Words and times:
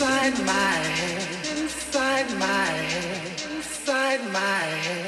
inside 0.00 0.46
my 0.46 0.52
head, 0.52 1.58
inside 1.58 2.30
my 2.38 2.46
head, 2.46 3.42
inside 3.54 4.32
my 4.32 4.40
head. 4.40 4.99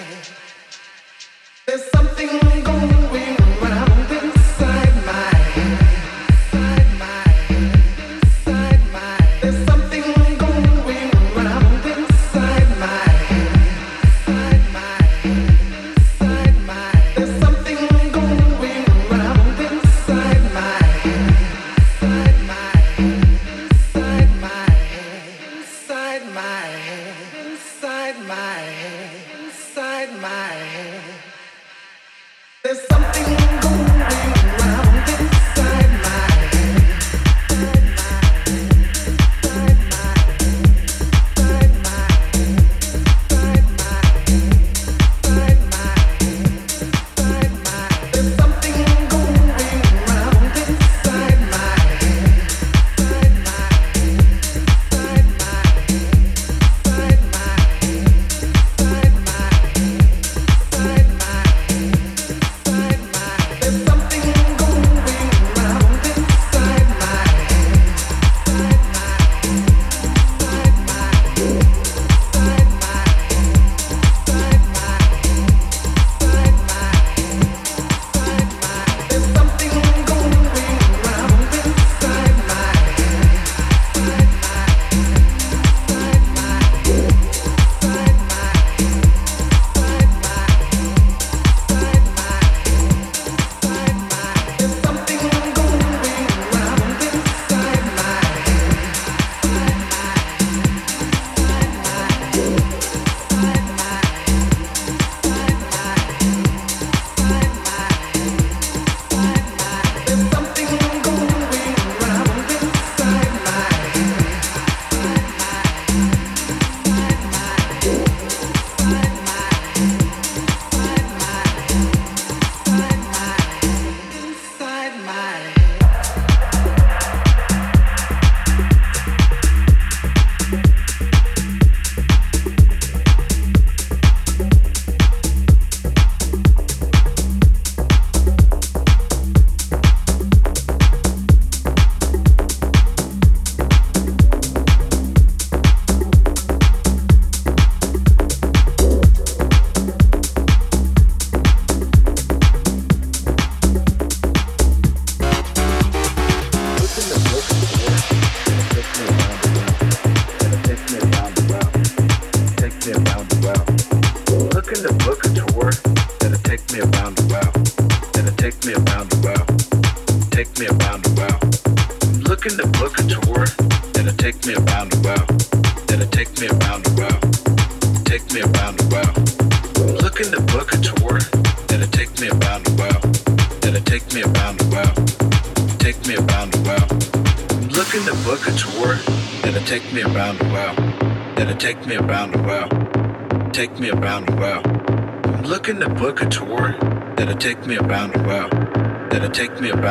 etmiyor. 199.52 199.81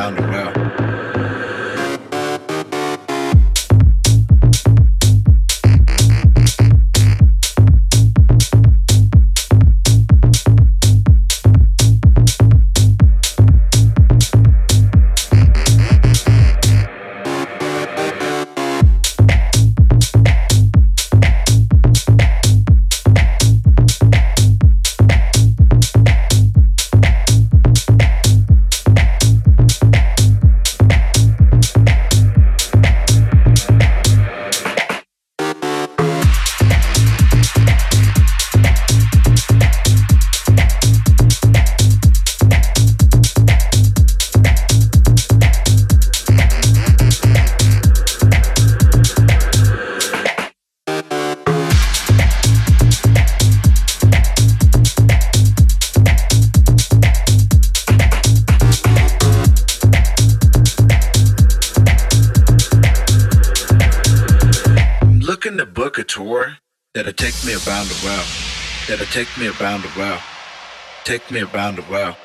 Take 71.12 71.30
me 71.30 71.42
around 71.42 71.76
the 71.76 71.84
world. 71.92 72.16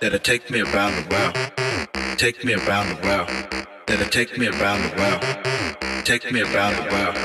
That'll 0.00 0.20
take 0.20 0.48
me 0.48 0.60
around 0.60 0.94
the 0.94 1.02
world. 1.10 1.34
Take 2.18 2.44
me 2.44 2.54
around 2.54 2.86
the 2.94 2.94
world. 3.02 3.28
That'll 3.88 4.08
take 4.10 4.38
me 4.38 4.46
around 4.46 4.80
the 4.80 4.94
world. 4.94 5.22
Take 6.04 6.30
me 6.30 6.42
around 6.42 6.76
the 6.76 6.86
world. 6.86 7.16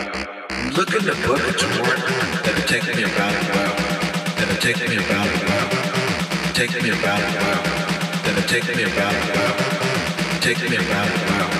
I'm 0.49 0.73
looking 0.73 1.05
to 1.05 1.13
book 1.21 1.37
a 1.37 1.53
tour 1.53 1.93
that'll 2.41 2.65
take 2.65 2.89
me 2.97 3.03
around 3.03 3.35
the 3.37 3.45
world. 3.53 3.77
That'll 4.41 4.57
take 4.57 4.81
me 4.89 4.97
around 4.97 5.29
the 5.29 5.45
world. 5.45 5.69
Take 6.57 6.81
me 6.81 6.89
around 6.89 7.21
the 7.21 7.37
world. 7.45 7.65
That'll 8.25 8.49
take 8.49 8.65
me 8.75 8.81
around 8.81 9.13
the 9.13 9.29
world. 9.37 9.57
Take 10.41 10.61
me 10.65 10.77
around 10.81 11.09
the 11.13 11.21
world. 11.29 11.53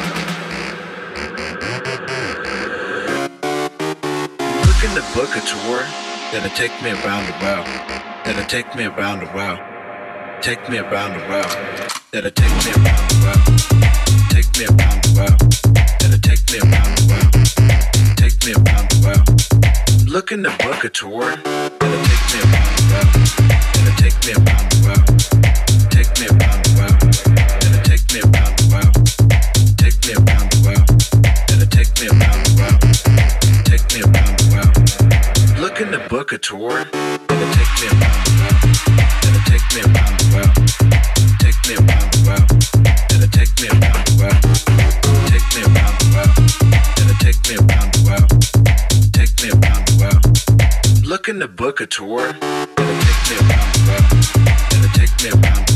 looking 4.65 4.93
to 4.98 5.03
book 5.13 5.29
a 5.38 5.41
tour 5.45 5.86
that'll 6.33 6.50
take 6.57 6.74
me 6.81 6.89
around 6.89 7.27
the 7.27 7.38
world. 7.45 8.12
That'll 8.33 8.49
take 8.49 8.75
me 8.75 8.85
around 8.85 9.19
the 9.19 9.27
world. 9.37 9.59
Take 10.41 10.67
me 10.67 10.79
around 10.79 11.13
the 11.13 11.19
world. 11.29 11.53
That'll 12.09 12.31
take 12.31 12.49
me 12.65 12.71
around 12.81 13.05
the 13.13 13.17
world. 13.21 13.45
Take 14.33 14.49
me 14.57 14.65
around 14.65 15.03
the 15.05 15.13
world. 15.13 15.37
That'll 16.01 16.17
take 16.17 16.41
me 16.49 16.57
around 16.57 16.97
the 16.97 17.05
world. 17.13 17.29
Take 18.17 18.33
me 18.41 18.53
around 18.57 18.89
the 18.89 18.97
world. 19.05 19.29
I'm 20.01 20.07
looking 20.07 20.41
to 20.41 20.49
book 20.65 20.83
a 20.83 20.89
tour 20.89 21.29
that'll 21.29 22.01
take 22.09 22.25
me 22.33 22.41
around 22.41 22.73
the 22.73 22.85
world. 22.89 23.13
That'll 23.69 24.01
take 24.01 24.17
me 24.25 24.33
around 24.33 24.65
the 24.73 24.81
world. 24.81 25.05
Take 25.93 26.09
me 26.17 26.25
around 26.33 26.59
the 26.65 26.73
world. 26.73 26.97
That'll 27.61 27.85
take 27.85 28.05
me 28.09 28.19
around 28.25 28.53
the 28.57 28.65
world. 28.73 28.97
Take 29.77 30.01
me 30.09 30.13
around 30.17 30.49
the 30.49 30.59
world. 30.65 30.89
That'll 31.53 31.69
take 31.69 31.93
me 32.01 32.09
around 32.09 32.41
the 32.49 32.53
world. 32.57 32.81
Take 33.61 33.85
me 33.93 34.01
around 34.01 34.33
the 34.41 34.47
world. 34.57 34.73
Looking 35.61 35.91
to 35.93 36.01
book 36.09 36.33
a 36.33 36.39
tour 36.39 36.83
that'll 36.89 37.53
take 37.53 37.73
me 37.77 37.87
around 37.93 38.22
Looking 51.23 51.39
to 51.39 51.47
book 51.47 51.79
a 51.79 51.85
tour 51.85 52.33
take 52.33 52.41
me 53.29 53.37
around 53.37 53.69
the 53.73 53.81
world. 53.87 54.93
Take 54.93 55.13
me 55.23 55.29
around 55.29 55.72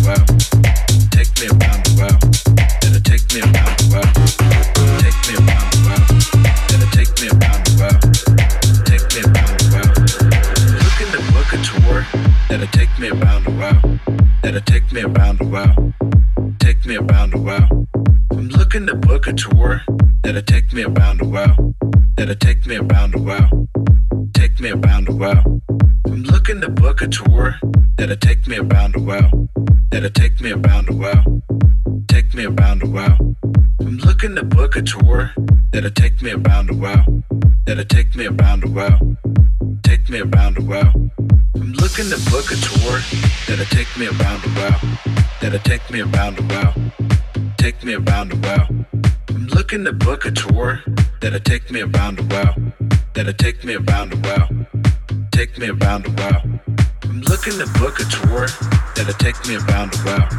That'll 22.28 22.40
take 22.40 22.68
me 22.68 22.76
around 22.76 23.14
the 23.14 23.22
world. 23.22 24.34
Take 24.34 24.60
me 24.60 24.70
around 24.72 25.08
the 25.08 25.16
world. 25.16 25.62
I'm 26.08 26.24
looking 26.24 26.60
to 26.60 26.68
book 26.68 27.02
a 27.02 27.08
tour 27.08 27.56
that'll 27.96 28.18
take 28.18 28.46
me 28.48 28.58
around 28.58 28.96
the 28.96 29.00
world. 29.00 29.48
That'll 29.92 30.10
take 30.10 30.42
me 30.42 30.52
around 30.52 30.88
the 30.88 30.94
world. 30.94 31.42
Take 32.10 32.34
me 32.34 32.44
around 32.44 32.82
the 32.82 32.90
world. 32.90 33.38
I'm 33.80 33.96
looking 34.00 34.36
to 34.36 34.44
book 34.44 34.76
a 34.76 34.82
tour 34.82 35.32
that'll 35.72 35.90
take 35.92 36.22
me 36.22 36.32
around 36.32 36.68
the 36.68 36.74
world. 36.74 37.24
That'll 37.66 37.86
take 37.86 38.14
me 38.14 38.26
around 38.26 38.64
the 38.64 38.72
world. 38.72 39.18
Take 39.84 40.10
me 40.10 40.20
around 40.20 40.58
the 40.58 40.66
world. 40.66 41.10
I'm 41.56 41.72
looking 41.80 42.10
to 42.10 42.20
book 42.30 42.52
a 42.52 42.58
tour 42.60 43.00
that'll 43.48 43.72
take 43.72 43.98
me 43.98 44.08
around 44.08 44.44
the 44.44 44.52
world. 44.60 45.18
That'll 45.40 45.60
take 45.60 45.90
me 45.90 46.02
around 46.02 46.36
the 46.36 46.44
world. 46.44 47.56
Take 47.58 47.86
me 47.86 47.94
around 47.94 48.32
the 48.32 48.40
world. 48.46 48.86
I'm 49.30 49.48
looking 49.48 49.86
to 49.86 49.94
book 49.94 50.26
a 50.26 50.32
tour 50.32 50.84
that'll 51.20 51.40
take 51.40 51.72
me 51.72 51.82
around 51.82 52.18
the 52.18 52.24
world. 52.24 52.72
That'll 53.14 53.34
take 53.34 53.64
me 53.64 53.76
around 53.76 54.12
the 54.12 54.20
world. 54.28 54.66
Take 55.32 55.58
me 55.58 55.70
around 55.70 56.06
the 56.06 56.14
world. 56.22 56.60
I'm 57.04 57.22
looking 57.22 57.58
to 57.58 57.68
book 57.80 58.00
a 58.00 58.06
tour 58.06 58.48
that'll 58.96 59.14
take 59.18 59.40
me 59.48 59.56
around 59.56 59.94
the 59.94 60.02
world. 60.06 60.30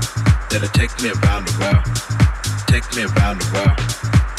That'll 0.51 0.69
take 0.71 0.95
me 1.03 1.11
around 1.11 1.47
the 1.49 1.55
world. 1.59 1.85
Take 2.67 2.87
me 2.95 3.03
around 3.03 3.41
the 3.43 3.49
world. 3.55 3.79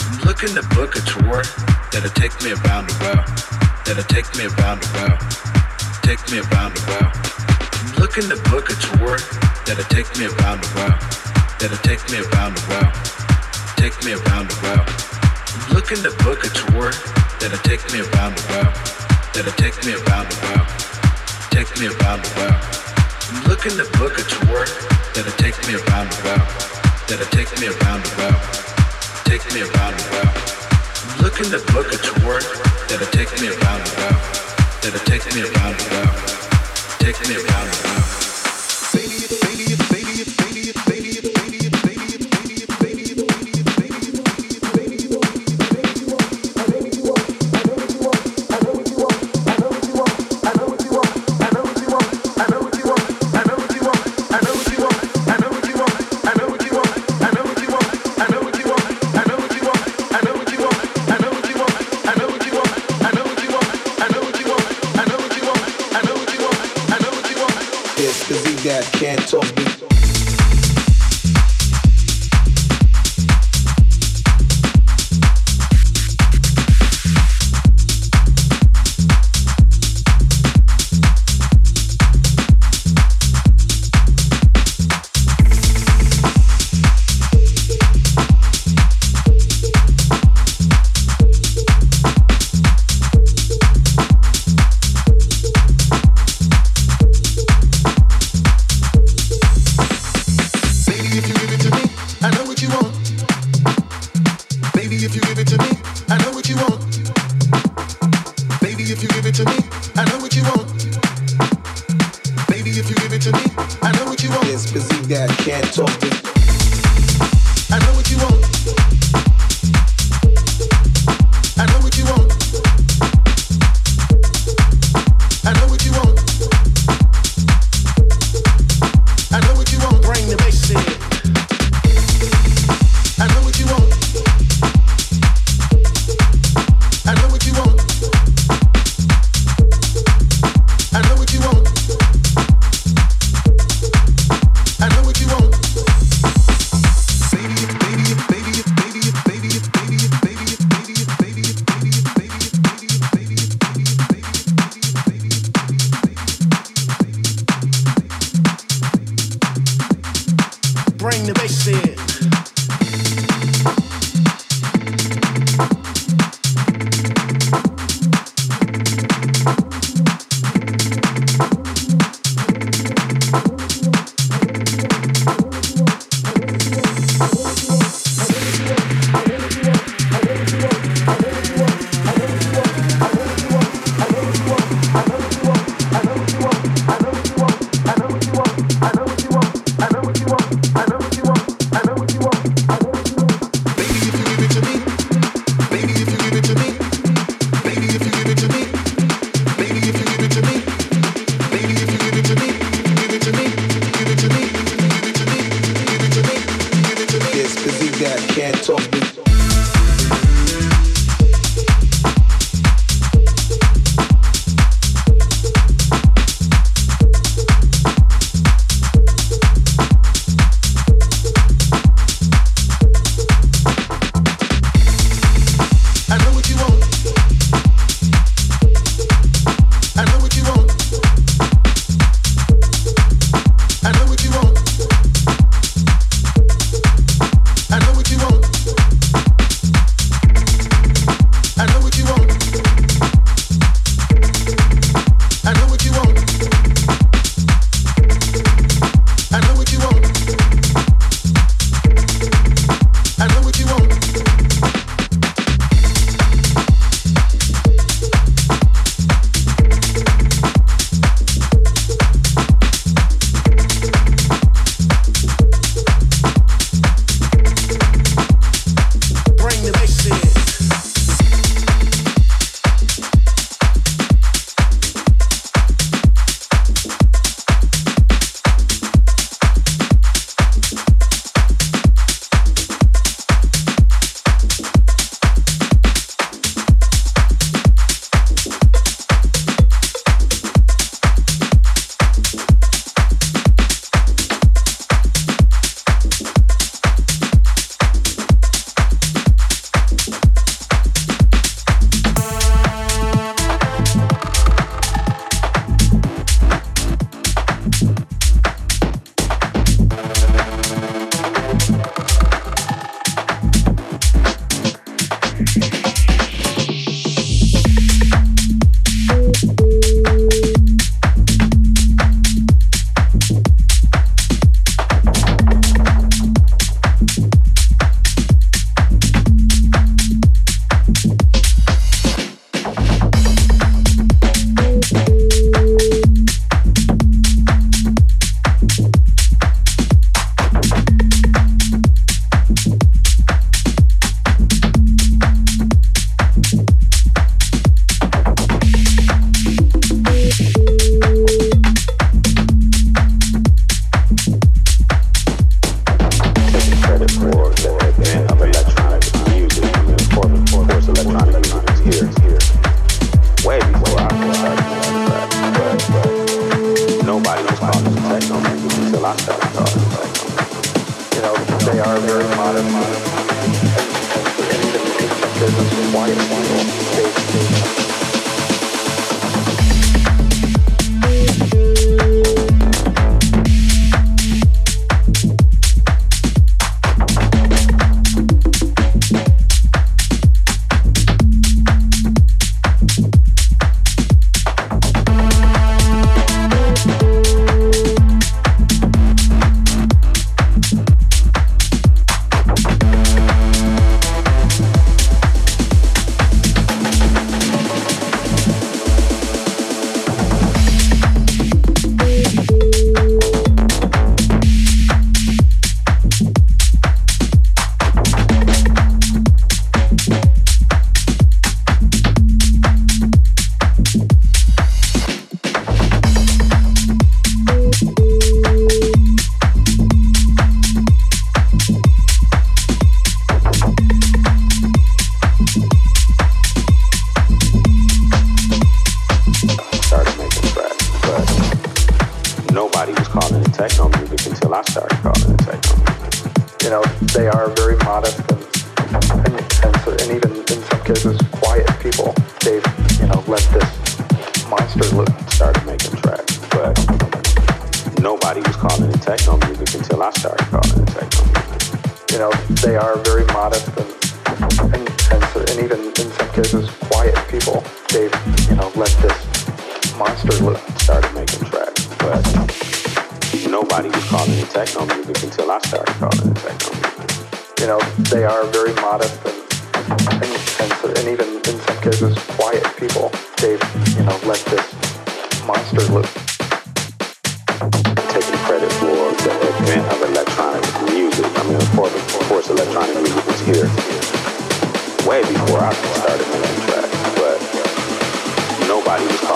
I'm 0.07 0.19
looking 0.23 0.53
to 0.55 0.63
book 0.75 0.95
a 0.95 1.01
tour 1.03 1.43
that'll 1.91 2.13
take 2.15 2.35
me 2.43 2.51
around 2.55 2.87
the 2.87 2.97
world. 3.03 3.27
That'll 3.85 4.03
take 4.07 4.29
me 4.37 4.45
around 4.47 4.79
the 4.81 4.89
world. 4.95 5.19
Take 6.03 6.23
me 6.31 6.39
around 6.39 6.71
the 6.75 6.83
world. 6.87 7.13
I'm 7.79 7.91
looking 7.99 8.27
to 8.31 8.37
book 8.49 8.69
a 8.69 8.75
tour 8.79 9.19
that'll 9.67 9.89
take 9.91 10.09
me 10.17 10.25
around 10.31 10.63
the 10.63 10.71
world. 10.77 10.99
That'll 11.59 11.83
take 11.83 12.03
me 12.11 12.23
around 12.23 12.55
the 12.55 12.63
world. 12.71 12.95
Take 13.75 13.95
me 14.05 14.13
around 14.13 14.49
the 14.49 14.59
world. 14.63 15.08
Looking 15.73 16.01
to 16.03 16.11
book 16.23 16.43
a 16.43 16.49
tour 16.49 16.91
that'll 17.39 17.57
take 17.59 17.81
me 17.93 18.01
around 18.01 18.35
the. 18.35 18.69
That'll 19.33 19.53
take 19.53 19.77
me 19.85 19.93
around 19.93 20.29
the 20.29 20.37
world. 20.45 20.89
Me 21.79 21.87
around 21.87 22.21
the 22.23 22.31
world. 22.35 22.59
I'm 23.31 23.43
book 23.97 24.17
a 24.19 24.23
tour 24.27 24.65
that'll 25.15 25.31
take 25.39 25.55
me 25.67 25.75
around 25.79 26.11
the. 26.11 26.35
That'll 27.07 27.25
take 27.31 27.47
me 27.61 27.67
around 27.67 28.03
the 28.03 28.11
world. 28.19 28.59
Me 29.53 29.61
around 29.61 29.95
the 29.95 30.05
world. 30.11 30.35
I'm 31.07 31.61
book 31.71 31.87
a 31.93 31.97
tour 31.97 32.41
that'll 32.89 33.07
take 33.15 33.31
me 33.39 33.47
around 33.47 33.85
the. 33.85 34.09
That'll 34.81 35.05
take 35.05 35.25
me 35.33 35.41
around 35.41 35.79
the 35.79 35.87
world. 35.95 36.17
Take 36.99 37.19
me 37.29 37.35
around 37.35 37.71
the 37.71 37.87
world. 37.87 37.98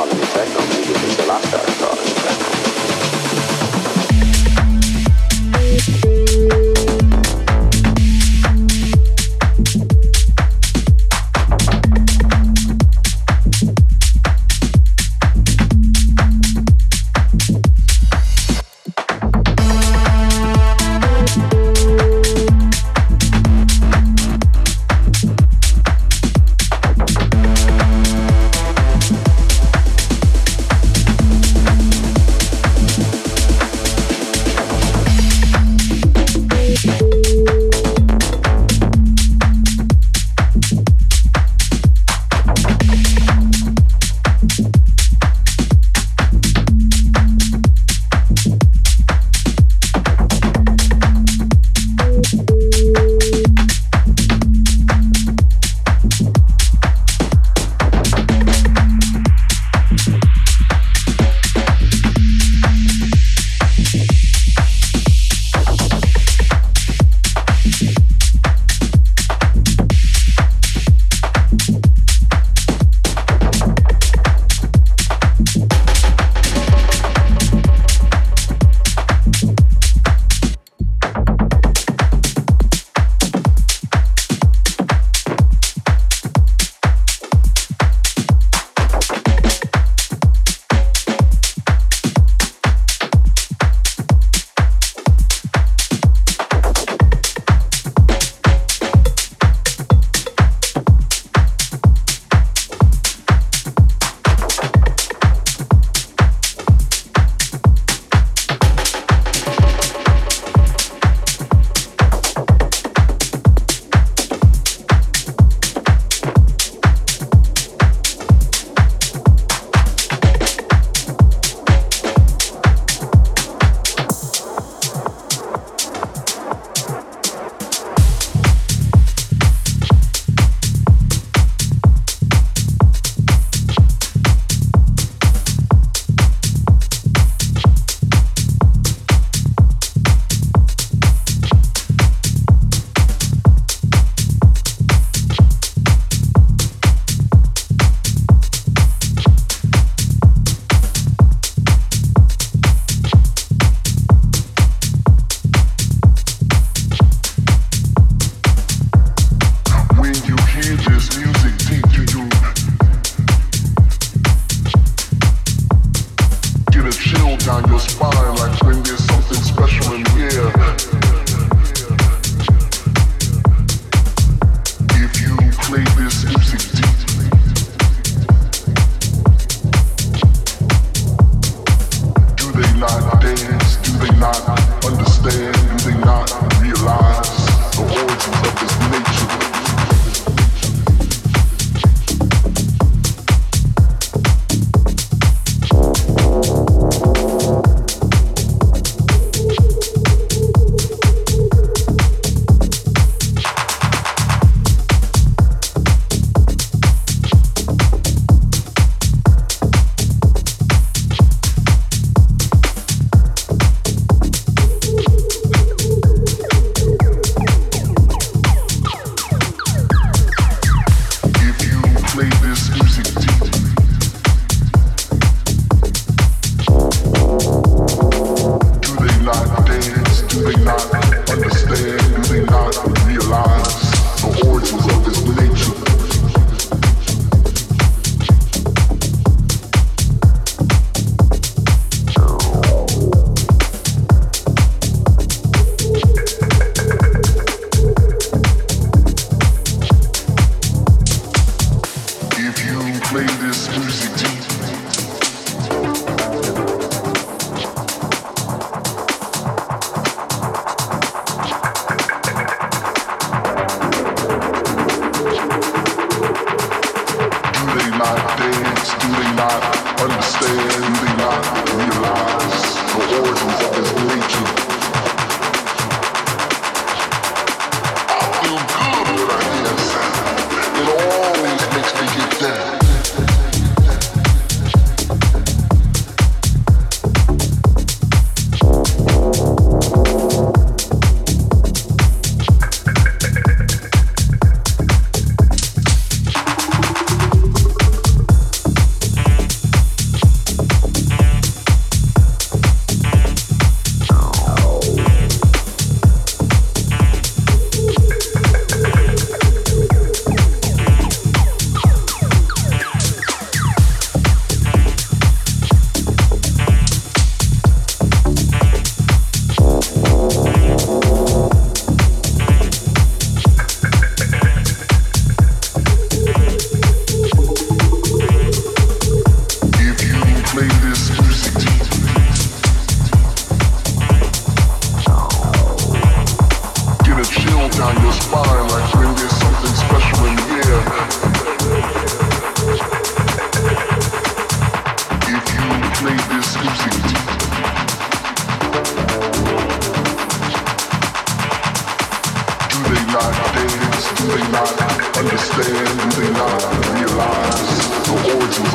Was 0.05 0.11
calling 0.11 0.23
it 0.23 0.33
techno 0.33 0.59
music 0.67 0.97
until 0.97 1.31
I 1.31 1.39
started 1.41 2.52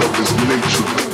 of 0.09 0.17
this 0.17 0.33
nature. 0.49 1.08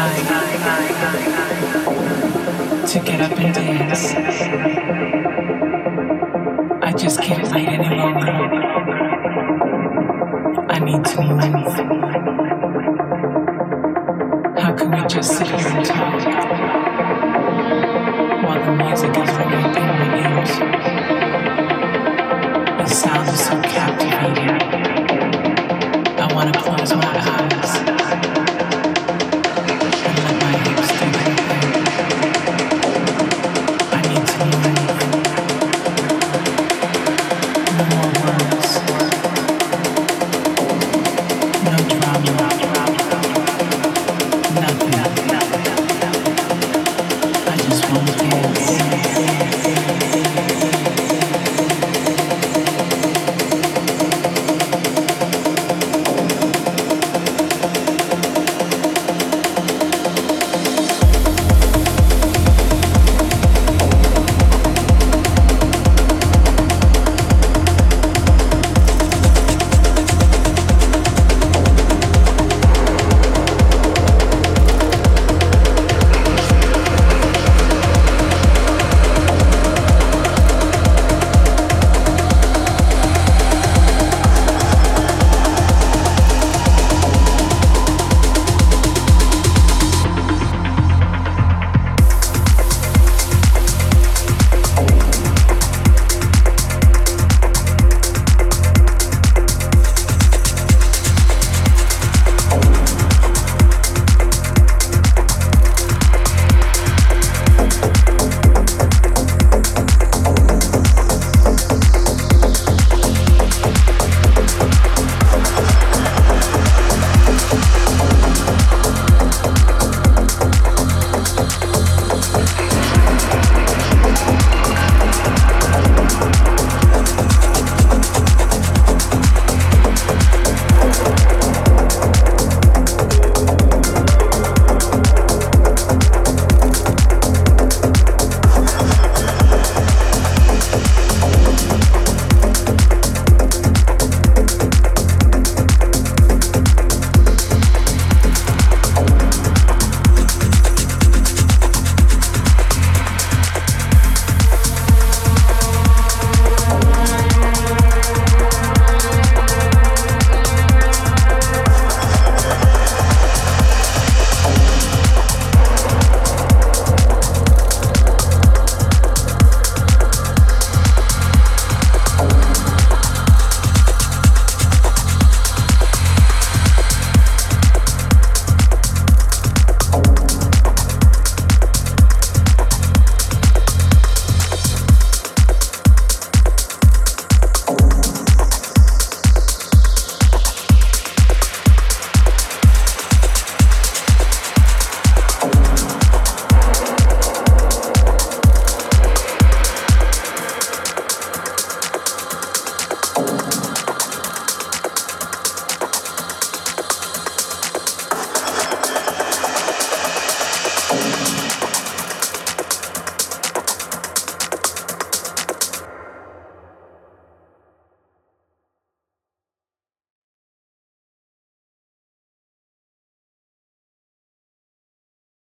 night. 0.00 0.39